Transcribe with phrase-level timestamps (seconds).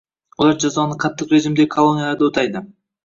[0.43, 2.65] Ular jazoni qattiq rejimdagi koloniyalarda o‘taydi